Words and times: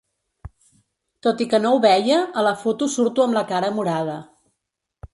Tot 1.27 1.43
i 1.45 1.47
que 1.51 1.59
no 1.67 1.75
ho 1.75 1.83
veia, 1.85 2.19
a 2.43 2.47
la 2.49 2.57
foto 2.65 2.91
surto 2.97 3.29
amb 3.29 3.41
la 3.41 3.47
cara 3.55 3.75
morada. 3.81 4.21